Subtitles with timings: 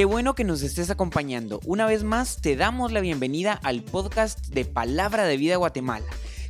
[0.00, 1.60] Qué bueno que nos estés acompañando.
[1.66, 6.06] Una vez más te damos la bienvenida al podcast de Palabra de Vida Guatemala.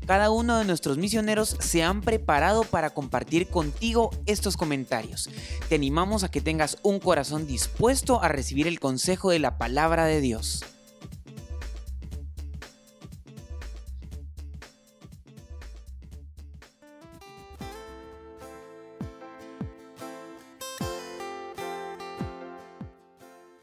[0.07, 5.29] Cada uno de nuestros misioneros se han preparado para compartir contigo estos comentarios.
[5.69, 10.05] Te animamos a que tengas un corazón dispuesto a recibir el consejo de la palabra
[10.05, 10.65] de Dios.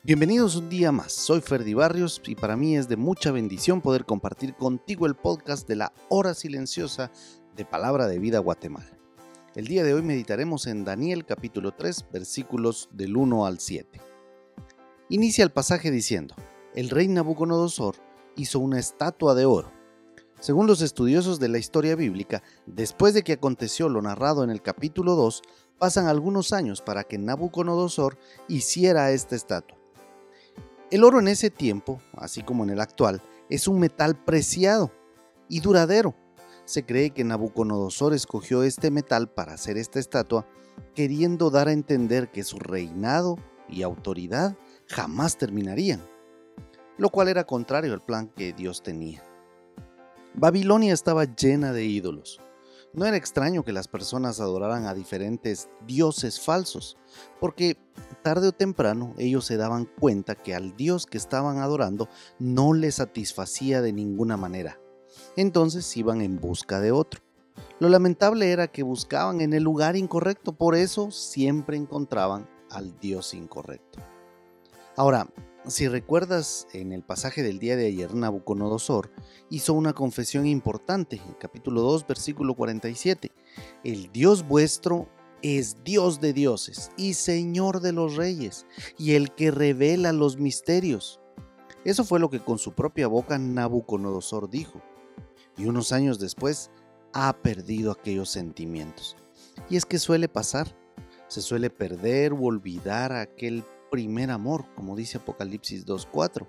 [0.08, 4.06] Bienvenidos un día más, soy Ferdi Barrios y para mí es de mucha bendición poder
[4.06, 7.12] compartir contigo el podcast de la hora silenciosa
[7.58, 8.98] de Palabra de Vida Guatemala.
[9.54, 14.00] El día de hoy meditaremos en Daniel capítulo 3 versículos del 1 al 7.
[15.10, 16.36] Inicia el pasaje diciendo,
[16.74, 17.96] el rey Nabucodonosor
[18.38, 19.74] hizo una estatua de oro.
[20.40, 24.62] Según los estudiosos de la historia bíblica, después de que aconteció lo narrado en el
[24.62, 25.42] capítulo 2,
[25.78, 29.77] pasan algunos años para que Nabucodonosor hiciera esta estatua.
[30.90, 34.90] El oro en ese tiempo, así como en el actual, es un metal preciado
[35.50, 36.16] y duradero.
[36.64, 40.48] Se cree que Nabucodonosor escogió este metal para hacer esta estatua,
[40.96, 44.56] queriendo dar a entender que su reinado y autoridad
[44.88, 46.02] jamás terminarían,
[46.98, 49.22] lo cual era contrario al plan que Dios tenía.
[50.36, 52.40] Babilonia estaba llena de ídolos,
[52.94, 56.98] no era extraño que las personas adoraran a diferentes dioses falsos,
[57.40, 57.78] porque
[58.24, 62.96] tarde o temprano ellos se daban cuenta que al dios que estaban adorando no les
[62.96, 64.80] satisfacía de ninguna manera.
[65.36, 67.22] Entonces iban en busca de otro.
[67.80, 73.34] Lo lamentable era que buscaban en el lugar incorrecto, por eso siempre encontraban al dios
[73.34, 74.00] incorrecto.
[74.96, 75.28] Ahora,
[75.68, 79.12] si recuerdas, en el pasaje del día de ayer, Nabucodonosor
[79.50, 83.32] hizo una confesión importante, en capítulo 2, versículo 47.
[83.84, 85.10] El Dios vuestro
[85.42, 88.66] es Dios de dioses y Señor de los reyes,
[88.98, 91.20] y el que revela los misterios.
[91.84, 94.82] Eso fue lo que con su propia boca Nabucodonosor dijo.
[95.58, 96.72] Y unos años después
[97.14, 99.16] ha perdido aquellos sentimientos.
[99.70, 100.76] Y es que suele pasar,
[101.28, 106.48] se suele perder o olvidar aquel primer amor, como dice Apocalipsis 2.4.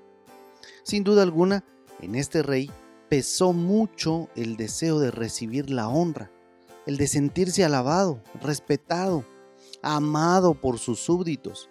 [0.82, 1.65] Sin duda alguna,
[2.00, 2.71] en este rey
[3.09, 6.31] pesó mucho el deseo de recibir la honra,
[6.87, 9.25] el de sentirse alabado, respetado,
[9.82, 11.69] amado por sus súbditos,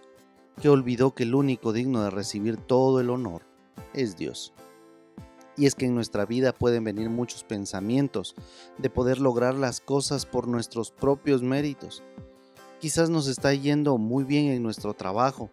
[0.62, 3.44] que olvidó que el único digno de recibir todo el honor
[3.94, 4.54] es Dios.
[5.56, 8.36] Y es que en nuestra vida pueden venir muchos pensamientos
[8.78, 12.04] de poder lograr las cosas por nuestros propios méritos,
[12.80, 15.50] Quizás nos está yendo muy bien en nuestro trabajo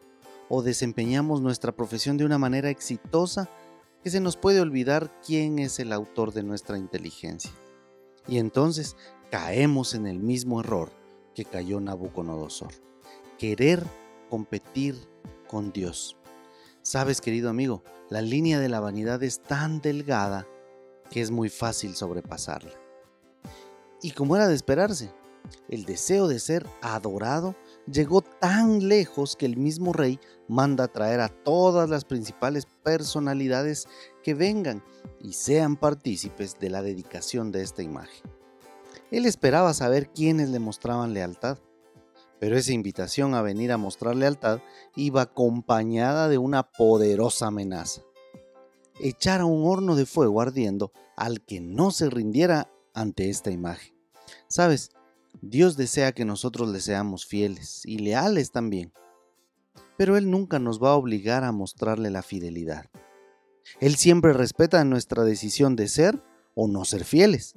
[0.49, 3.49] o desempeñamos nuestra profesión de una manera exitosa
[4.03, 7.51] que se nos puede olvidar quién es el autor de nuestra inteligencia.
[8.29, 8.97] Y entonces
[9.31, 10.91] caemos en el mismo error
[11.35, 12.73] que cayó Nabucodonosor.
[13.39, 13.83] Querer
[14.29, 14.97] competir
[15.49, 16.19] con Dios.
[16.83, 20.47] Sabes, querido amigo, la línea de la vanidad es tan delgada
[21.11, 22.73] que es muy fácil sobrepasarla.
[24.03, 25.11] Y como era de esperarse,
[25.69, 27.55] el deseo de ser adorado
[27.91, 30.19] llegó tan lejos que el mismo rey
[30.49, 33.87] manda traer a todas las principales personalidades
[34.23, 34.83] que vengan
[35.21, 38.23] y sean partícipes de la dedicación de esta imagen.
[39.11, 41.59] Él esperaba saber quiénes le mostraban lealtad,
[42.41, 44.61] pero esa invitación a venir a mostrar lealtad
[44.97, 48.03] iba acompañada de una poderosa amenaza.
[49.01, 53.95] Echar a un horno de fuego ardiendo al que no se rindiera ante esta imagen.
[54.49, 54.91] Sabes,
[55.41, 58.93] Dios desea que nosotros le seamos fieles y leales también,
[59.97, 62.87] pero Él nunca nos va a obligar a mostrarle la fidelidad.
[63.81, 66.23] Él siempre respeta nuestra decisión de ser
[66.55, 67.55] o no ser fieles.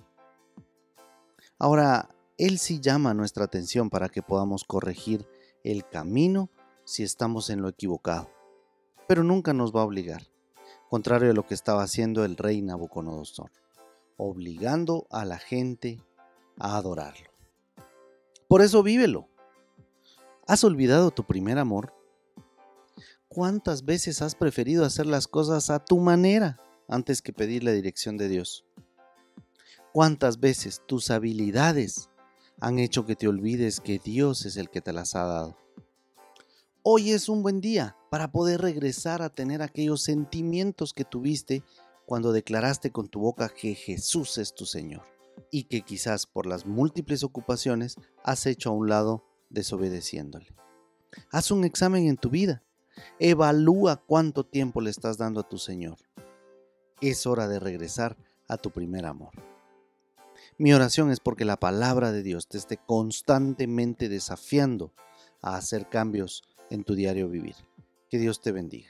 [1.60, 5.28] Ahora, Él sí llama nuestra atención para que podamos corregir
[5.64, 6.50] el camino
[6.86, 8.30] si estamos en lo equivocado,
[9.08, 10.24] pero nunca nos va a obligar,
[10.90, 13.52] contrario a lo que estaba haciendo el rey Nabucodonosor,
[14.18, 16.02] obligando a la gente
[16.60, 17.37] a adorarlo.
[18.48, 19.28] Por eso vívelo.
[20.48, 21.94] ¿Has olvidado tu primer amor?
[23.28, 26.58] ¿Cuántas veces has preferido hacer las cosas a tu manera
[26.88, 28.66] antes que pedir la dirección de Dios?
[29.92, 32.10] ¿Cuántas veces tus habilidades
[32.62, 35.58] han hecho que te olvides que Dios es el que te las ha dado?
[36.84, 41.64] Hoy es un buen día para poder regresar a tener aquellos sentimientos que tuviste
[42.06, 45.17] cuando declaraste con tu boca que Jesús es tu Señor
[45.52, 50.48] y que quizás por las múltiples ocupaciones has hecho a un lado desobedeciéndole.
[51.32, 52.64] Haz un examen en tu vida.
[53.20, 55.98] Evalúa cuánto tiempo le estás dando a tu Señor.
[57.02, 58.18] Es hora de regresar
[58.48, 59.32] a tu primer amor.
[60.58, 64.94] Mi oración es porque la palabra de Dios te esté constantemente desafiando
[65.42, 67.56] a hacer cambios en tu diario vivir.
[68.10, 68.90] Que Dios te bendiga.